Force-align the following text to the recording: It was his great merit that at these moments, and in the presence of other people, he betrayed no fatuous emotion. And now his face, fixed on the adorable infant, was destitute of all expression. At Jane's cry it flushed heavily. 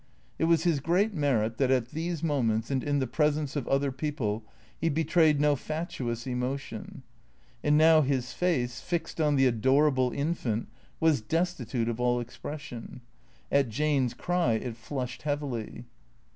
It 0.39 0.45
was 0.45 0.63
his 0.63 0.79
great 0.79 1.13
merit 1.13 1.57
that 1.59 1.69
at 1.69 1.89
these 1.89 2.23
moments, 2.23 2.71
and 2.71 2.83
in 2.83 2.97
the 2.97 3.05
presence 3.05 3.55
of 3.55 3.67
other 3.67 3.91
people, 3.91 4.43
he 4.79 4.89
betrayed 4.89 5.39
no 5.39 5.55
fatuous 5.55 6.25
emotion. 6.25 7.03
And 7.63 7.77
now 7.77 8.01
his 8.01 8.33
face, 8.33 8.79
fixed 8.81 9.21
on 9.21 9.35
the 9.35 9.45
adorable 9.45 10.11
infant, 10.11 10.69
was 10.99 11.21
destitute 11.21 11.87
of 11.87 11.99
all 11.99 12.19
expression. 12.19 13.01
At 13.51 13.69
Jane's 13.69 14.15
cry 14.15 14.53
it 14.53 14.75
flushed 14.75 15.21
heavily. 15.21 15.85